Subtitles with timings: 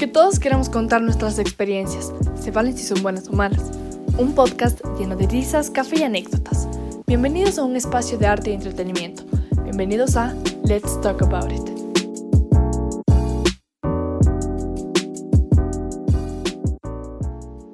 [0.00, 3.70] Porque todos queremos contar nuestras experiencias, se valen si son buenas o malas.
[4.16, 6.66] Un podcast lleno de risas, café y anécdotas.
[7.06, 9.24] Bienvenidos a un espacio de arte y entretenimiento.
[9.62, 10.34] Bienvenidos a
[10.64, 11.68] Let's Talk About It.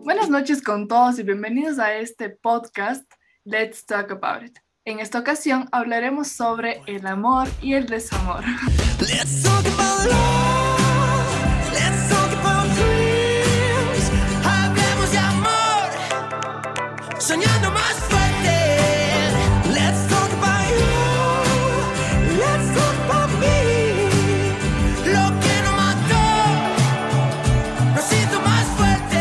[0.02, 3.04] Buenas noches con todos y bienvenidos a este podcast
[3.45, 4.58] Let's Talk About It.
[4.84, 8.43] En esta ocasión hablaremos sobre el amor y el desamor.
[8.98, 10.65] Let's talk about
[17.26, 18.54] Soñando más fuerte.
[19.75, 20.94] Let's talk about you.
[22.39, 23.58] Let's talk about me.
[25.11, 26.22] Lo que no mató.
[27.96, 29.18] Nos hizo más fuerte.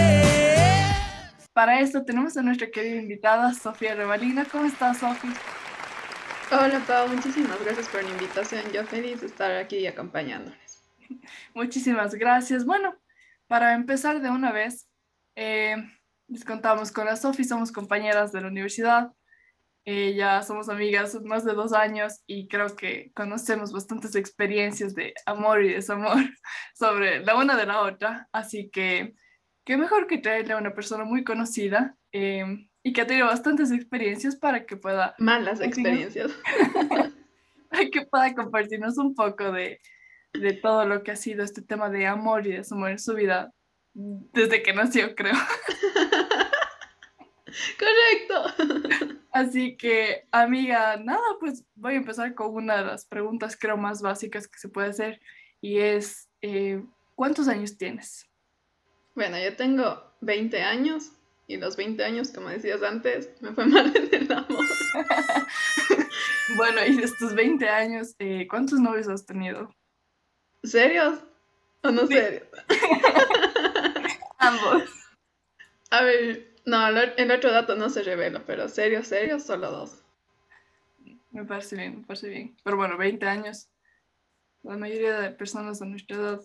[1.53, 4.45] Para esto tenemos a nuestra querida invitada Sofía Revalina.
[4.45, 5.33] ¿Cómo estás, Sofía?
[6.51, 8.71] Hola Pau, muchísimas gracias por la invitación.
[8.71, 10.83] Yo feliz de estar aquí acompañándoles.
[11.55, 12.65] Muchísimas gracias.
[12.65, 12.95] Bueno,
[13.47, 14.87] para empezar de una vez,
[15.35, 15.77] eh,
[16.27, 19.11] les contamos con la Sofi, somos compañeras de la universidad,
[19.85, 25.13] eh, ya somos amigas más de dos años y creo que conocemos bastantes experiencias de
[25.25, 26.17] amor y desamor
[26.73, 29.13] sobre la una de la otra, así que
[29.63, 31.95] qué mejor que traerle a una persona muy conocida.
[32.11, 35.15] Eh, y que ha tenido bastantes experiencias para que pueda...
[35.17, 36.31] Malas experiencias.
[37.71, 39.81] para que pueda compartirnos un poco de,
[40.33, 43.51] de todo lo que ha sido este tema de amor y desamor en su vida
[43.95, 45.33] desde que nació, creo.
[47.79, 49.19] Correcto.
[49.31, 54.01] Así que, amiga, nada, pues voy a empezar con una de las preguntas creo más
[54.01, 55.21] básicas que se puede hacer
[55.61, 56.83] y es, eh,
[57.15, 58.25] ¿cuántos años tienes?
[59.13, 61.11] Bueno, yo tengo 20 años
[61.47, 64.65] y los 20 años, como decías antes, me fue mal en el amor.
[66.57, 69.73] bueno, y de estos 20 años, eh, ¿cuántos novios has tenido?
[70.63, 71.19] ¿Serios
[71.83, 72.47] o no serios?
[74.37, 74.83] Ambos.
[75.91, 80.01] A ver, no, el otro dato no se revela, pero serios, serios, solo dos.
[81.31, 82.55] Me parece bien, me parece bien.
[82.63, 83.69] Pero bueno, 20 años.
[84.63, 86.41] La mayoría de personas de nuestra edad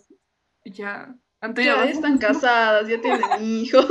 [0.65, 1.77] ya han tenido...
[1.77, 3.87] Ya están casadas, ya tienen hijos.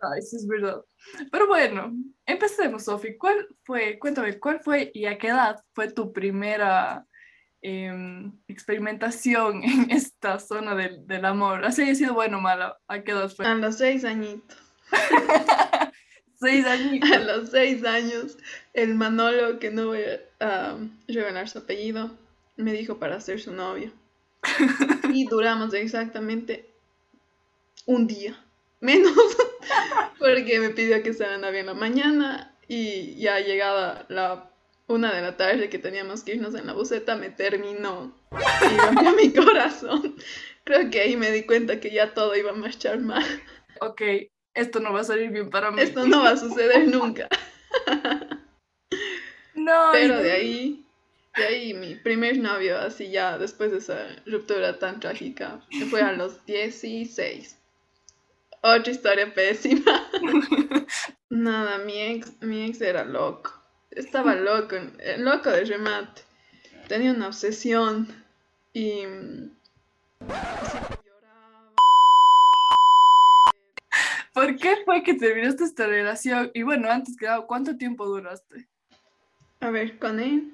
[0.00, 0.84] Ay, sí es verdad.
[1.32, 1.92] Pero bueno,
[2.26, 3.16] empecemos, Sofi.
[3.16, 7.06] ¿Cuál fue, cuéntame, cuál fue y a qué edad fue tu primera
[7.62, 11.64] em, experimentación en esta zona del, del amor?
[11.64, 12.76] ¿Así haya sido bueno o malo?
[12.86, 13.46] ¿A qué edad fue?
[13.46, 14.65] A los seis añitos.
[16.40, 17.10] seis añitos.
[17.10, 18.38] A los seis años,
[18.74, 20.02] el Manolo, que no voy
[20.40, 20.76] a
[21.08, 22.10] revelar su apellido,
[22.56, 23.92] me dijo para ser su novio.
[25.12, 26.68] y duramos exactamente
[27.86, 28.36] un día
[28.80, 29.12] menos
[30.18, 34.50] porque me pidió que se novia en la mañana y ya llegada la
[34.88, 39.12] una de la tarde que teníamos que irnos en la buseta me terminó y rompió
[39.16, 40.14] mi corazón.
[40.62, 43.24] Creo que ahí me di cuenta que ya todo iba a marchar mal.
[43.80, 44.02] Ok,
[44.56, 45.80] esto no va a salir bien para mí.
[45.80, 47.28] Esto no va a suceder nunca.
[49.54, 49.90] No.
[49.92, 50.86] Pero de ahí,
[51.36, 56.12] de ahí mi primer novio, así ya después de esa ruptura tan trágica, fue a
[56.12, 57.58] los 16.
[58.62, 60.08] Otra historia pésima.
[61.28, 63.52] Nada, mi ex, mi ex era loco.
[63.90, 66.22] Estaba loco, eh, loco de remate.
[66.88, 68.24] Tenía una obsesión
[68.72, 69.04] y...
[74.36, 76.50] ¿Por qué fue que terminaste esta relación?
[76.52, 78.68] Y bueno, antes que nada, ¿cuánto tiempo duraste?
[79.60, 80.52] A ver, con él.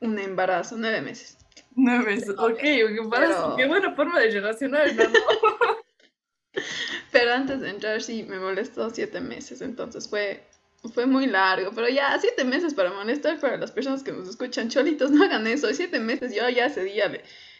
[0.00, 1.36] Un embarazo, nueve meses.
[1.74, 3.54] Nueve meses, ok, un embarazo.
[3.56, 5.04] Qué buena forma de relacionar, ¿no?
[7.12, 10.48] Pero antes de entrar sí me molestó siete meses, entonces fue,
[10.94, 11.72] fue muy largo.
[11.74, 15.46] Pero ya, siete meses para molestar para las personas que nos escuchan, cholitos, no hagan
[15.46, 15.68] eso.
[15.74, 17.10] Siete meses, yo ya ese día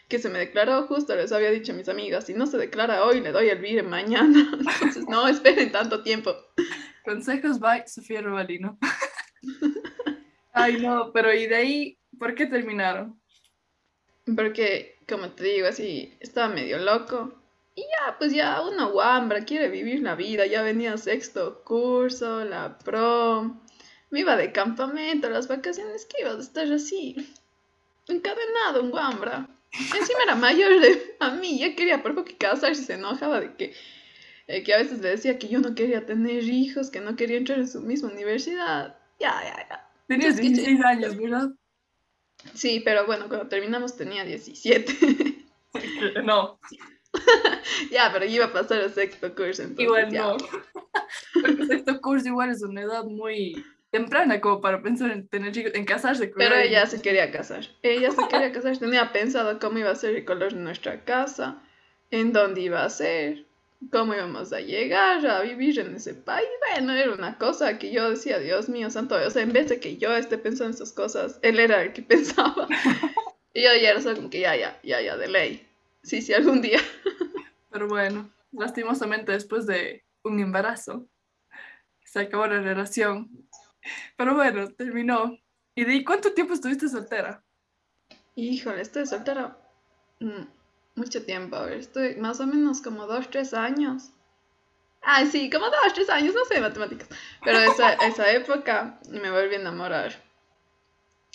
[0.09, 3.05] que se me declaró, justo les había dicho a mis amigas, si no se declara
[3.05, 4.51] hoy, le doy el vire mañana.
[4.73, 6.35] Entonces, no esperen tanto tiempo.
[7.05, 8.79] Consejos by Sofía Robalino.
[10.53, 13.21] Ay, no, pero ¿y de ahí por qué terminaron?
[14.35, 17.39] Porque, como te digo, así, estaba medio loco
[17.79, 20.47] y ya, pues ya una guambra quiere vivir la vida.
[20.47, 23.61] Ya venía sexto curso, la prom.
[24.11, 27.15] Me iba de campamento, las vacaciones que iba a estar así.
[28.09, 29.49] Encadenado, un guambra.
[29.73, 33.55] Encima era mayor de a mí, ya quería por poco que casarse, se enojaba de
[33.55, 33.75] que,
[34.47, 37.37] eh, que a veces le decía que yo no quería tener hijos, que no quería
[37.37, 38.99] entrar en su misma universidad.
[39.21, 39.91] Ya, ya, ya.
[40.07, 41.51] Tenías 16 años, ¿verdad?
[42.55, 45.45] Sí, pero bueno, cuando terminamos tenía 17.
[46.25, 46.59] no.
[47.91, 49.65] ya, pero iba a pasar el sexto curso.
[49.77, 50.37] igual no.
[51.35, 55.73] Porque sexto curso igual es una edad muy temprana como para pensar en tener chicos,
[55.75, 56.33] en casarse.
[56.37, 57.67] Pero ella se quería casar.
[57.83, 61.63] Ella se quería casar, tenía pensado cómo iba a ser el color de nuestra casa,
[62.11, 63.47] en dónde iba a ser,
[63.91, 66.49] cómo íbamos a llegar a vivir en ese país.
[66.71, 69.81] Bueno, era una cosa que yo decía, Dios mío, santo, o sea, en vez de
[69.81, 72.69] que yo esté pensando en esas cosas, él era el que pensaba.
[73.55, 75.67] y yo ya era solo como que ya, ya, ya, ya, de ley.
[76.03, 76.81] Sí, sí, algún día.
[77.71, 81.07] Pero bueno, lastimosamente después de un embarazo,
[82.05, 83.48] se acabó la relación.
[84.17, 85.39] Pero bueno, terminó.
[85.75, 87.45] ¿Y de cuánto tiempo estuviste soltera?
[88.35, 89.59] Híjole, estoy soltera
[90.21, 90.45] mm,
[90.97, 91.57] mucho tiempo.
[91.57, 94.11] A ver, estoy más o menos como dos, tres años.
[95.03, 97.09] Ah, sí, como dos, tres años, no sé matemáticas.
[97.45, 100.13] Pero esa, esa época me volví a enamorar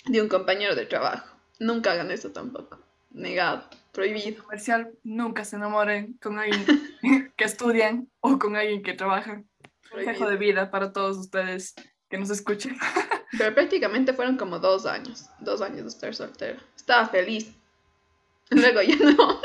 [0.06, 1.36] de un compañero de trabajo.
[1.58, 2.78] Nunca hagan eso tampoco.
[3.10, 4.42] Negado, prohibido.
[4.42, 6.66] Comercial, nunca se enamoren con alguien
[7.36, 9.42] que estudian o con alguien que trabaja.
[9.90, 11.74] Consejo de vida para todos ustedes
[12.14, 12.76] que nos escuchen.
[13.36, 16.60] Pero prácticamente fueron como dos años, dos años de estar soltera.
[16.76, 17.52] Estaba feliz.
[18.50, 19.40] Luego ya no.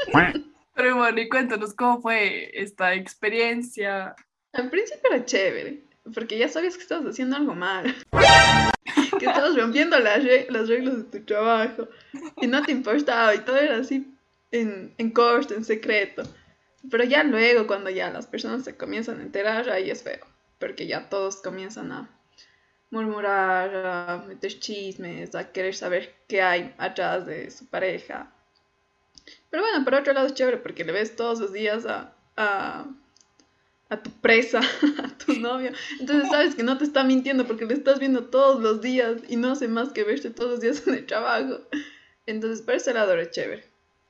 [0.76, 4.16] Pero bueno, y cuéntanos cómo fue esta experiencia.
[4.54, 5.82] Al principio era chévere,
[6.14, 7.96] porque ya sabías que estabas haciendo algo mal.
[9.20, 11.88] que estabas rompiendo las, las reglas de tu trabajo
[12.40, 14.06] y no te importaba y todo era así
[14.52, 16.22] en, en corto, en secreto.
[16.92, 20.24] Pero ya luego, cuando ya las personas se comienzan a enterar, ahí es feo,
[20.60, 22.19] porque ya todos comienzan a
[22.92, 28.34] murmurar, a meter chismes, a querer saber qué hay atrás de su pareja.
[29.50, 32.86] Pero bueno, por otro lado es chévere porque le ves todos los días a, a,
[33.90, 34.60] a tu presa,
[35.04, 35.72] a tu novio.
[36.00, 39.36] Entonces sabes que no te está mintiendo porque le estás viendo todos los días y
[39.36, 41.60] no hace más que verte todos los días en el trabajo.
[42.26, 43.70] Entonces por ese lado era chévere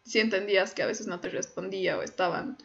[0.09, 2.57] si entendías que a veces no te respondía o estaban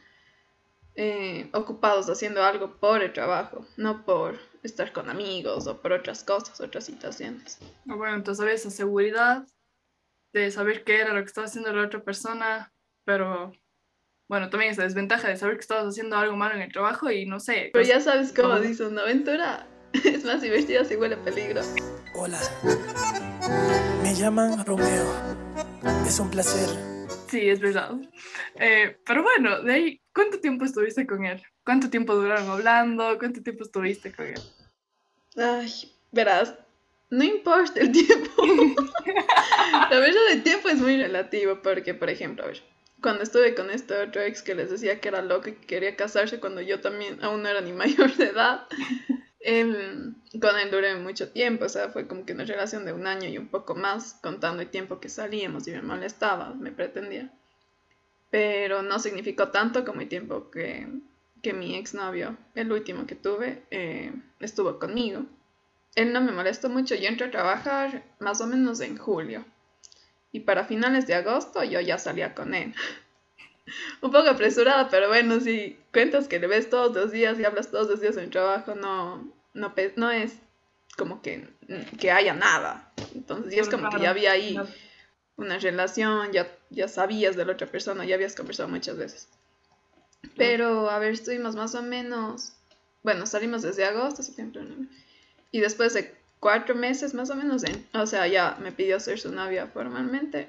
[0.96, 6.24] eh, ocupados haciendo algo por el trabajo, no por estar con amigos o por otras
[6.24, 7.58] cosas, otras situaciones.
[7.88, 9.46] Ah, bueno, entonces había esa seguridad
[10.32, 12.72] de saber qué era lo que estaba haciendo la otra persona,
[13.04, 13.52] pero
[14.28, 17.26] bueno, también esa desventaja de saber que estabas haciendo algo malo en el trabajo y
[17.26, 17.70] no sé.
[17.72, 19.68] Pero ya sabes cómo dice una aventura.
[20.04, 21.60] Es más divertida si huele peligro.
[22.16, 22.40] Hola,
[24.02, 25.06] me llaman Romeo.
[26.04, 26.68] Es un placer
[27.28, 27.92] Sí, es verdad.
[28.56, 31.42] Eh, pero bueno, de ahí, ¿cuánto tiempo estuviste con él?
[31.64, 33.18] ¿Cuánto tiempo duraron hablando?
[33.18, 34.40] ¿Cuánto tiempo estuviste con él?
[35.36, 36.54] Ay, verás,
[37.10, 38.44] no importa el tiempo.
[39.90, 42.62] La verdad, el tiempo es muy relativo porque, por ejemplo, a ver,
[43.02, 45.96] cuando estuve con este otro ex que les decía que era loco y que quería
[45.96, 48.66] casarse cuando yo también aún no era ni mayor de edad,
[49.46, 53.06] Em, con él duré mucho tiempo, o sea, fue como que una relación de un
[53.06, 57.30] año y un poco más, contando el tiempo que salíamos y me molestaba, me pretendía.
[58.30, 60.88] Pero no significó tanto como el tiempo que,
[61.44, 65.26] que mi exnovio, el último que tuve, eh, estuvo conmigo.
[65.94, 69.44] Él no me molestó mucho, yo entré a trabajar más o menos en julio.
[70.32, 72.74] Y para finales de agosto yo ya salía con él.
[74.00, 77.70] un poco apresurada, pero bueno, si cuentas que le ves todos los días y hablas
[77.70, 80.32] todos los días en el trabajo, no, no, no es
[80.96, 81.46] como que,
[82.00, 82.90] que haya nada.
[83.14, 84.58] Entonces, ya es como que ya había ahí
[85.36, 89.28] una relación, ya, ya sabías de la otra persona, ya habías conversado muchas veces.
[90.36, 92.54] Pero, a ver, estuvimos más o menos,
[93.02, 94.62] bueno, salimos desde agosto, septiembre,
[95.50, 97.62] y después de cuatro meses más o menos,
[97.92, 100.48] o sea, ya me pidió ser su novia formalmente,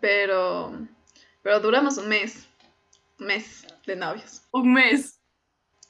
[0.00, 0.72] pero,
[1.42, 2.46] pero duramos un mes
[3.18, 4.42] mes de novios.
[4.52, 5.20] Un mes.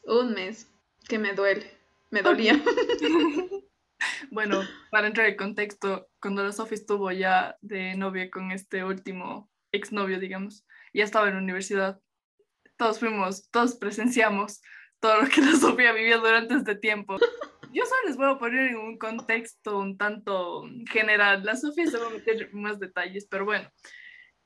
[0.04, 0.70] Un mes.
[1.08, 1.70] Que me duele.
[2.10, 2.54] Me dolía.
[4.30, 9.50] bueno, para entrar en contexto, cuando la Sofía estuvo ya de novia con este último
[9.72, 12.00] exnovio, digamos, ya estaba en la universidad.
[12.76, 14.60] Todos fuimos, todos presenciamos
[15.00, 17.16] todo lo que la Sofía vivió durante este tiempo.
[17.72, 21.44] Yo solo les voy a poner en un contexto un tanto general.
[21.44, 23.68] La Sofía se va a meter más detalles, pero bueno,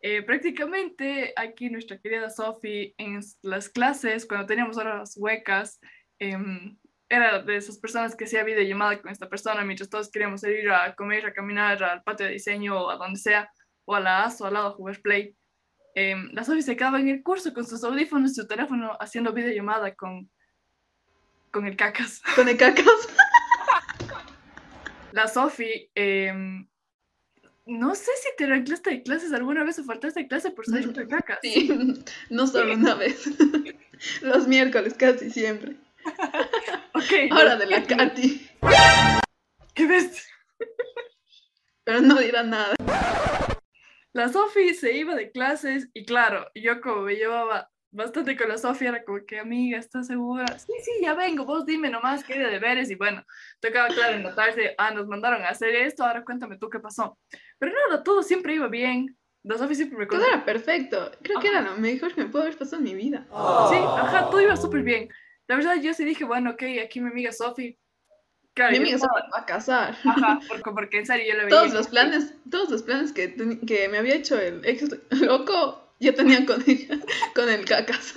[0.00, 5.78] eh, prácticamente aquí nuestra querida Sophie en las clases, cuando teníamos horas huecas,
[6.18, 6.76] em,
[7.08, 10.94] era de esas personas que hacía videollamada con esta persona mientras todos queríamos ir a
[10.94, 13.50] comer, a caminar al patio de diseño o a donde sea,
[13.84, 15.36] o a la ASO al lado a jugar Play.
[15.94, 19.32] Em, la Sophie se quedaba en el curso con sus audífonos y su teléfono haciendo
[19.32, 20.30] videollamada con,
[21.50, 22.22] con el cacas.
[22.36, 22.86] Con el cacas.
[25.12, 26.68] la Sophie em,
[27.66, 30.92] no sé si te clase de clases alguna vez o faltaste de clase por salir
[30.92, 31.38] de caca.
[31.42, 31.70] Sí,
[32.28, 33.28] no solo una vez.
[34.22, 35.76] Los miércoles casi siempre.
[36.94, 37.30] ok.
[37.30, 38.48] Ahora de la Katy.
[39.74, 40.26] ¿Qué ves?
[41.84, 42.74] Pero no dirá nada.
[44.12, 48.58] La Sofi se iba de clases y claro, yo como me llevaba bastante con la
[48.58, 50.46] Sofía, era como que, amiga, ¿estás segura?
[50.58, 53.24] Sí, sí, ya vengo, vos dime nomás qué de deberes, y bueno,
[53.60, 56.78] tocaba, claro, en la tarde, ah, nos mandaron a hacer esto, ahora cuéntame tú qué
[56.78, 57.18] pasó.
[57.58, 61.48] Pero no, todo siempre iba bien, la Sofía siempre me Todo era perfecto, creo que
[61.48, 63.26] era lo mejor que me pudo haber pasado en mi vida.
[63.28, 65.08] Sí, ajá, todo iba súper bien.
[65.48, 67.32] La verdad, yo sí dije, bueno, ok, aquí mi amiga
[68.54, 69.96] Sofía mi amiga se va a casar.
[70.04, 71.56] Ajá, porque, porque en serio yo le veía.
[71.56, 73.34] Todos los planes, todos los planes que,
[73.66, 76.98] que me había hecho el ex loco, ya tenía con ella,
[77.34, 78.14] con el cacas.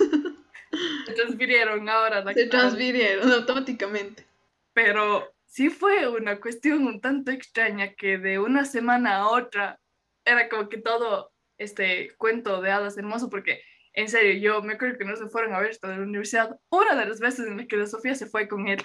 [1.06, 2.24] Se transfirieron ahora.
[2.34, 4.26] Se transfirieron automáticamente.
[4.72, 9.78] Pero sí fue una cuestión un tanto extraña que de una semana a otra
[10.24, 13.62] era como que todo este cuento de hadas hermoso porque
[13.92, 16.96] en serio yo me acuerdo que no se fueron a ver hasta la universidad una
[16.96, 18.80] de las veces en las que la Sofía se fue con él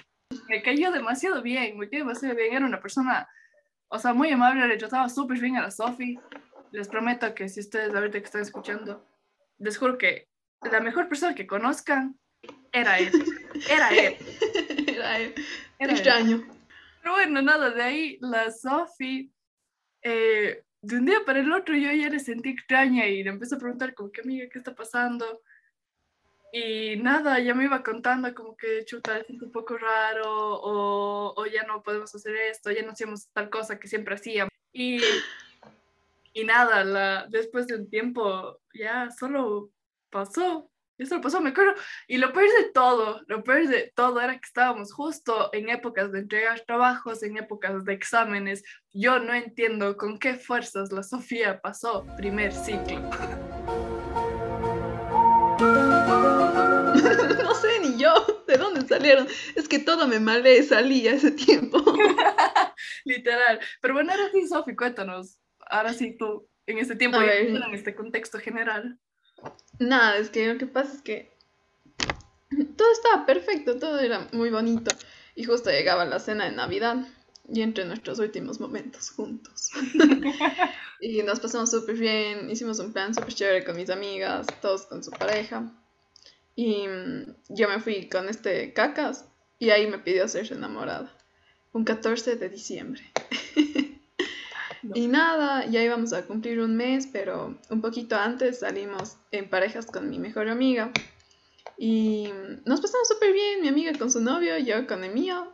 [0.48, 2.54] me cayó demasiado bien, me cayó demasiado bien.
[2.54, 3.28] Era una persona,
[3.88, 6.18] o sea, muy amable, le trataba súper bien a la Sofi.
[6.72, 9.06] Les prometo que si ustedes ahorita que están escuchando,
[9.58, 10.28] les juro que
[10.70, 12.18] la mejor persona que conozcan
[12.72, 13.10] era él.
[13.68, 14.16] Era él.
[14.86, 15.34] era él.
[15.78, 16.46] Era Extraño.
[17.02, 19.32] Pero bueno, nada, de ahí la Sofi,
[20.02, 23.54] eh, de un día para el otro yo ya le sentí extraña y le empecé
[23.54, 25.42] a preguntar como que amiga, ¿qué está pasando?
[26.52, 31.46] Y nada, ya me iba contando como que chuta, es un poco raro o, o,
[31.46, 34.50] ya no podemos hacer esto, ya no hacemos tal cosa que siempre hacíamos.
[34.72, 35.00] Y,
[36.32, 39.70] y nada, la, después de un tiempo ya solo
[40.10, 40.68] pasó.
[40.98, 41.74] Eso lo pasó, me acuerdo.
[42.08, 46.12] Y lo peor de todo, lo peor de todo era que estábamos justo en épocas
[46.12, 48.62] de entregar trabajos, en épocas de exámenes.
[48.92, 53.00] Yo no entiendo con qué fuerzas la Sofía pasó primer ciclo.
[58.70, 59.26] Dónde salieron.
[59.56, 61.78] Es que todo me malé, salía ese tiempo.
[63.04, 63.60] Literal.
[63.80, 65.38] Pero bueno, ahora sí, Sofi, cuéntanos.
[65.66, 68.98] Ahora sí, tú, en este tiempo, en este contexto general.
[69.78, 71.36] Nada, es que lo que pasa es que
[72.76, 74.94] todo estaba perfecto, todo era muy bonito.
[75.34, 77.06] Y justo llegaba la cena de Navidad
[77.48, 79.70] y entre nuestros últimos momentos juntos.
[81.00, 85.02] y nos pasamos súper bien, hicimos un plan súper chévere con mis amigas, todos con
[85.02, 85.72] su pareja.
[86.54, 89.26] Y mm, yo me fui con este cacas
[89.58, 91.14] y ahí me pidió ser enamorada.
[91.72, 93.02] Un 14 de diciembre.
[94.94, 99.86] Y nada, ya íbamos a cumplir un mes, pero un poquito antes salimos en parejas
[99.86, 100.90] con mi mejor amiga.
[101.76, 105.52] Y mm, nos pasamos súper bien, mi amiga con su novio, yo con el mío.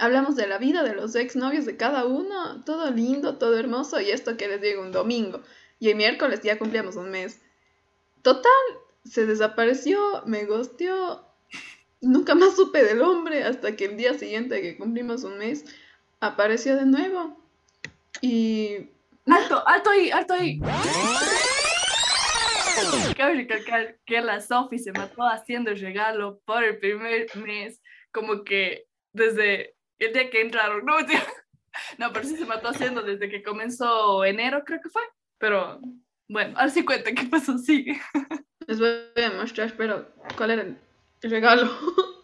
[0.00, 4.10] Hablamos de la vida de los exnovios de cada uno, todo lindo, todo hermoso, y
[4.10, 5.42] esto que les digo un domingo.
[5.78, 7.40] Y el miércoles ya cumplíamos un mes.
[8.22, 8.50] Total,
[9.04, 11.26] se desapareció, me gosteó.
[12.00, 15.64] Nunca más supe del hombre hasta que el día siguiente que cumplimos un mes
[16.20, 17.40] apareció de nuevo.
[18.20, 18.90] Y.
[19.26, 20.60] Alto, alto ahí, alto ahí.
[23.16, 27.80] Cabe recalcar que la Sophie se mató haciendo el regalo por el primer mes,
[28.12, 30.84] como que desde el día que entraron.
[30.84, 30.96] No,
[31.98, 35.02] no, pero sí se mató haciendo desde que comenzó enero, creo que fue.
[35.38, 35.80] Pero
[36.28, 38.00] bueno, ahora sí cuenta qué pasó, sigue.
[38.66, 41.70] Les voy a mostrar, pero ¿cuál era el regalo?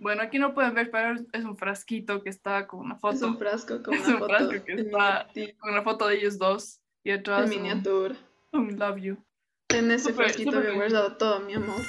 [0.00, 3.16] Bueno, aquí no pueden ver, pero es un frasquito que está con una foto.
[3.16, 4.14] Es un frasco con una foto.
[4.14, 6.80] Es un frasco que está con una foto de ellos dos.
[7.02, 7.44] Y atrás.
[7.44, 8.14] En miniatura.
[8.52, 9.16] Un, love you.
[9.70, 11.80] En ese frasquito me he guardado todo mi amor.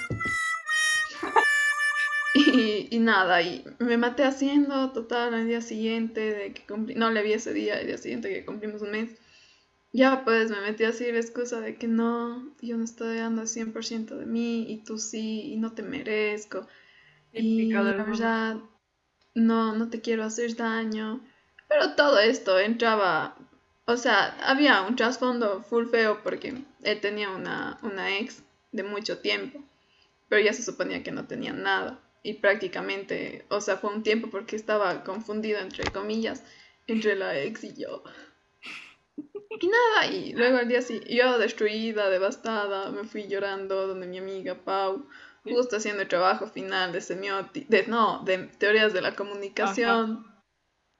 [2.33, 6.95] y, y, nada, y me maté haciendo total al día siguiente de que cumplí.
[6.95, 9.19] No le vi ese día, el día siguiente que cumplimos un mes
[9.91, 13.47] ya pues me metí así la excusa de que no, yo no estoy dando el
[13.47, 16.67] 100% de mí y tú sí, y no te merezco.
[17.31, 18.57] Y la verdad,
[19.35, 21.21] no, no te quiero hacer daño.
[21.67, 23.35] Pero todo esto entraba,
[23.85, 29.19] o sea, había un trasfondo full feo porque él tenía una, una ex de mucho
[29.19, 29.63] tiempo,
[30.27, 31.99] pero ya se suponía que no tenía nada.
[32.23, 36.43] Y prácticamente, o sea, fue un tiempo porque estaba confundido, entre comillas,
[36.87, 38.03] entre la ex y yo.
[39.59, 44.17] Y nada, y luego al día siguiente, yo destruida, devastada, me fui llorando donde mi
[44.17, 45.07] amiga Pau,
[45.43, 50.25] justo haciendo el trabajo final de semiótica, de, no, de teorías de la comunicación.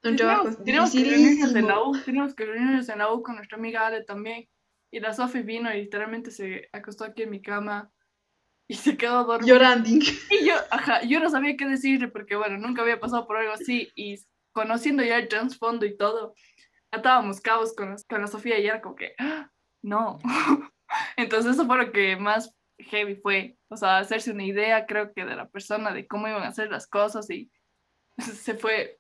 [0.04, 3.36] Un trabajo tenemos que reunirnos en la U, tenemos que reunirnos en la U con
[3.36, 4.48] nuestra amiga Ale también.
[4.92, 7.92] Y la Sofi vino y literalmente se acostó aquí en mi cama
[8.68, 9.54] y se quedó dormida.
[9.54, 9.90] Llorando.
[9.90, 13.54] Y yo, ajá, yo no sabía qué decirle porque, bueno, nunca había pasado por algo
[13.54, 14.16] así y
[14.52, 16.34] conociendo ya el trasfondo y todo,
[16.92, 19.52] atábamos cabos con, con la Sofía y era como que, ¡Ah!
[19.82, 20.20] no.
[21.18, 25.26] Entonces eso fue lo que más heavy fue, o sea, hacerse una idea, creo que
[25.26, 27.52] de la persona, de cómo iban a hacer las cosas y
[28.18, 29.00] se fue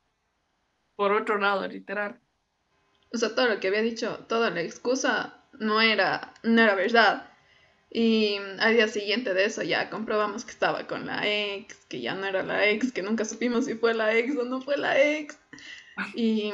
[0.95, 2.19] por otro lado, literal.
[3.13, 7.31] O sea, todo lo que había dicho, toda la excusa no era, no era verdad.
[7.89, 12.13] Y al día siguiente de eso ya comprobamos que estaba con la ex, que ya
[12.15, 15.01] no era la ex, que nunca supimos si fue la ex o no fue la
[15.01, 15.39] ex.
[16.13, 16.51] Y,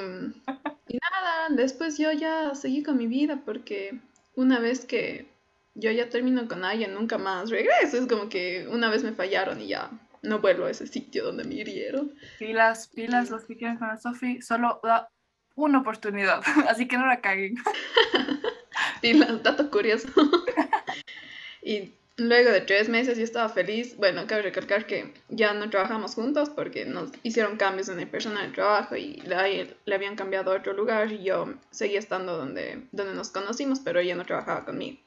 [0.88, 4.00] y nada, después yo ya seguí con mi vida porque
[4.36, 5.28] una vez que
[5.76, 7.98] yo ya termino con alguien, nunca más regreso.
[7.98, 11.44] Es como que una vez me fallaron y ya no vuelvo a ese sitio donde
[11.44, 12.14] me hirieron.
[12.40, 15.10] Pilas, pilas, los que quieren con la Sofi, solo da
[15.56, 17.56] una oportunidad, así que no la caguen.
[19.02, 20.08] pilas, dato curioso.
[21.62, 23.98] y luego de tres meses yo estaba feliz.
[23.98, 28.48] Bueno, cabe recalcar que ya no trabajamos juntos porque nos hicieron cambios en el personal
[28.48, 33.14] de trabajo y le, habían cambiado a otro lugar y yo seguía estando donde, donde
[33.14, 35.00] nos conocimos, pero ella no trabajaba conmigo.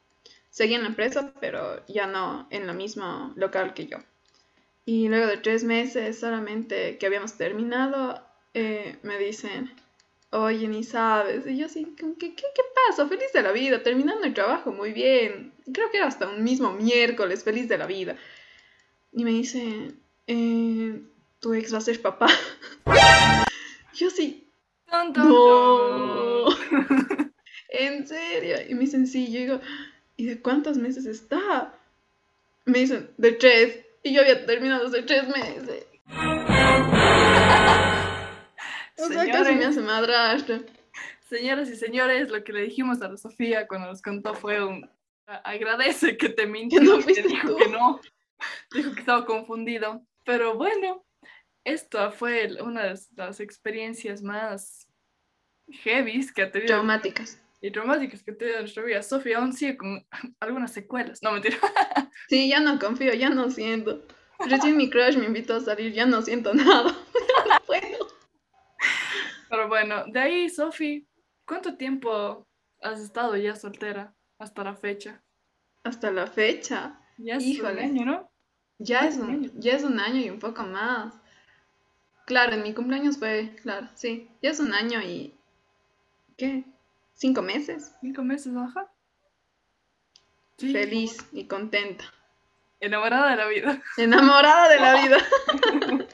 [0.51, 3.99] Seguía en la empresa, pero ya no en el mismo local que yo.
[4.85, 8.23] Y luego de tres meses solamente que habíamos terminado,
[8.55, 9.71] eh, me dicen,
[10.31, 11.47] oye, ni sabes.
[11.47, 13.09] Y yo así, ¿qué, qué, qué pasa?
[13.09, 15.53] Feliz de la vida, terminando el trabajo muy bien.
[15.73, 18.17] Creo que era hasta un mismo miércoles, feliz de la vida.
[19.13, 21.01] Y me dicen, eh,
[21.41, 22.29] tu ex va a ser papá.
[23.95, 24.49] yo sí.
[25.17, 26.49] no.
[27.71, 28.57] en serio.
[28.69, 29.61] Y me dicen, sí, yo digo,
[30.17, 31.75] ¿y de cuántos meses está?
[32.65, 33.79] Me dicen, de tres.
[34.03, 35.87] Y yo había terminado hace tres meses.
[38.99, 40.61] O sea, casi me hace madrastra.
[41.29, 44.89] Señoras y señores, lo que le dijimos a la Sofía cuando nos contó fue un
[45.27, 48.01] agradece que te mintió, no que dijo que no,
[48.73, 50.03] dijo que estaba confundido.
[50.25, 51.05] Pero bueno,
[51.65, 54.89] esta fue una de las experiencias más
[55.71, 56.69] heavy que ha tenido.
[56.69, 59.03] Traumáticas y traumáticas que tiene nuestra vida.
[59.03, 60.07] Sofía aún sigue con
[60.41, 61.23] algunas secuelas.
[61.23, 61.59] No, mentira.
[62.29, 64.05] Sí, ya no confío, ya no siento.
[64.41, 66.95] Recién mi crush me invitó a salir, ya no siento nada.
[69.59, 71.01] Pero bueno, de ahí, Sofía,
[71.45, 72.47] ¿cuánto tiempo
[72.81, 75.21] has estado ya soltera hasta la fecha?
[75.83, 77.01] Hasta la fecha.
[77.17, 78.31] Ya es un año, ¿no?
[78.79, 81.13] Ya es un, ya es un año y un poco más.
[82.25, 84.31] Claro, en mi cumpleaños fue, claro, sí.
[84.41, 85.35] Ya es un año y...
[86.37, 86.63] ¿Qué?
[87.15, 87.97] Cinco meses.
[88.01, 88.89] Cinco meses, ajá.
[90.57, 92.05] Feliz y contenta.
[92.79, 93.83] Enamorada de la vida.
[93.97, 96.07] Enamorada de la vida.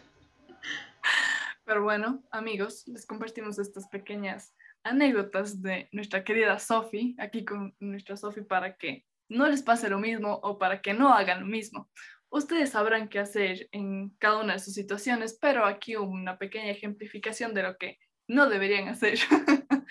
[1.64, 8.16] Pero bueno, amigos, les compartimos estas pequeñas anécdotas de nuestra querida Sophie, aquí con nuestra
[8.16, 11.90] Sophie, para que no les pase lo mismo o para que no hagan lo mismo.
[12.28, 17.54] Ustedes sabrán qué hacer en cada una de sus situaciones, pero aquí una pequeña ejemplificación
[17.54, 17.98] de lo que
[18.28, 19.18] no deberían hacer.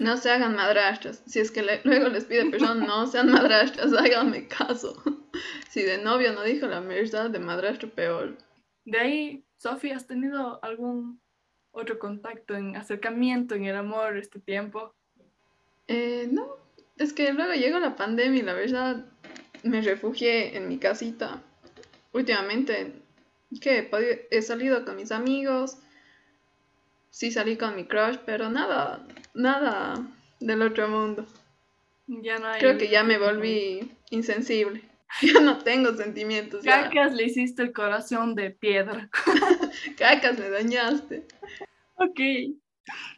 [0.00, 1.22] No se hagan madrastras.
[1.26, 5.02] Si es que luego les pide perdón, no sean madrastras, háganme caso.
[5.70, 8.36] Si de novio no dijo la verdad, de madrastro peor.
[8.84, 11.20] De ahí, Sofía, ¿has tenido algún
[11.72, 14.94] otro contacto en acercamiento en el amor este tiempo?
[15.88, 16.46] Eh, no,
[16.96, 19.04] es que luego llegó la pandemia y la verdad
[19.64, 21.42] me refugié en mi casita.
[22.12, 22.92] Últimamente,
[23.60, 23.90] que
[24.30, 25.78] he salido con mis amigos,
[27.10, 30.06] sí salí con mi crush, pero nada, nada
[30.38, 31.26] del otro mundo.
[32.06, 34.82] Ya no hay Creo que ya me volví insensible.
[35.22, 36.64] Ya no tengo sentimientos.
[36.64, 39.08] Cacas le hiciste el corazón de piedra.
[39.98, 41.26] Cacas me dañaste.
[41.94, 42.20] Ok.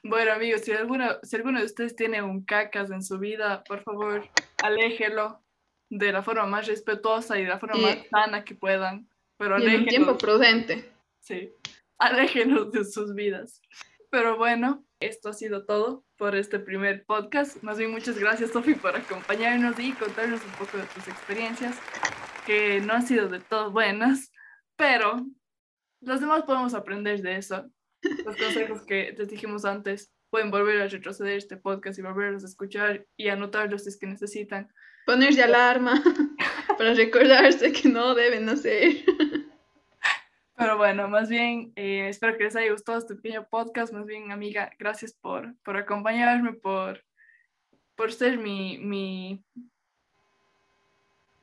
[0.02, 3.82] Bueno, amigos, si alguno, si alguno de ustedes tiene un cacas en su vida, por
[3.82, 4.28] favor,
[4.62, 5.40] aléjelo
[5.88, 9.08] de la forma más respetuosa y de la forma más sana que puedan.
[9.36, 10.90] Pero y en un tiempo prudente.
[11.20, 11.52] Sí,
[11.98, 13.60] aléjenos de sus vidas.
[14.10, 17.62] Pero bueno, esto ha sido todo por este primer podcast.
[17.62, 21.76] Más bien, muchas gracias, Sofi, por acompañarnos y contarnos un poco de tus experiencias,
[22.46, 24.30] que no han sido de todo buenas,
[24.76, 25.26] pero
[26.02, 27.70] los demás podemos aprender de eso.
[28.24, 32.46] Los consejos que les dijimos antes pueden volver a retroceder este podcast y volverlos a
[32.46, 34.70] escuchar y anotarlos si es que necesitan.
[35.06, 36.02] Ponerse alarma
[36.78, 39.04] para recordarse que no deben hacer.
[40.60, 43.94] Pero bueno, más bien, eh, espero que les haya gustado este pequeño podcast.
[43.94, 47.02] Más bien, amiga, gracias por, por acompañarme, por,
[47.96, 49.42] por ser mi, mi,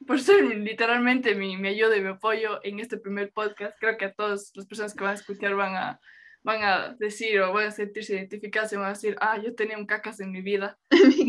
[0.05, 3.75] por ser literalmente mi, mi ayuda y mi apoyo en este primer podcast.
[3.79, 5.99] Creo que a todas las personas que van a escuchar van a,
[6.43, 9.79] van a decir o van a sentirse identificadas y van a decir, ah, yo tenía
[9.79, 10.77] un cacas en mi vida.
[10.91, 11.25] Así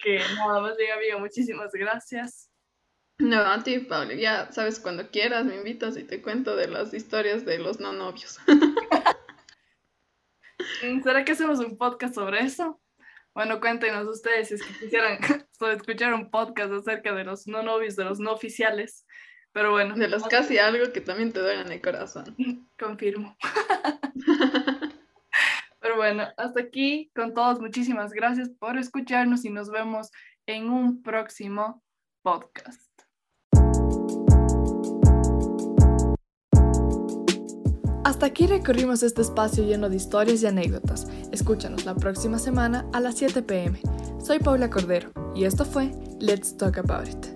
[0.00, 2.50] que nada más bien, amiga, muchísimas gracias.
[3.18, 6.92] No, a ti, Pablo, ya sabes, cuando quieras me invitas y te cuento de las
[6.92, 8.38] historias de los no novios.
[11.02, 12.80] ¿Será que hacemos un podcast sobre eso?
[13.34, 15.18] Bueno, cuéntenos ustedes si es que quisieran
[15.74, 19.06] escuchar un podcast acerca de los no novios, de los no oficiales.
[19.52, 19.94] Pero bueno.
[19.94, 22.36] De los casi algo que también te duelen el corazón.
[22.78, 23.36] Confirmo.
[25.80, 27.60] Pero bueno, hasta aquí con todos.
[27.60, 30.10] Muchísimas gracias por escucharnos y nos vemos
[30.46, 31.82] en un próximo
[32.22, 32.85] podcast.
[38.06, 41.08] Hasta aquí recorrimos este espacio lleno de historias y anécdotas.
[41.32, 43.80] Escúchanos la próxima semana a las 7 pm.
[44.24, 45.90] Soy Paula Cordero y esto fue
[46.20, 47.35] Let's Talk About It.